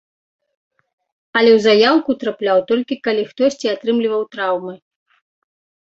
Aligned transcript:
Але 1.41 1.51
ў 1.57 1.59
заяўку 1.67 2.11
трапляў, 2.25 2.57
толькі 2.73 2.99
калі 3.09 3.23
хтосьці 3.31 3.73
атрымліваў 3.79 4.21
траўмы. 4.37 4.73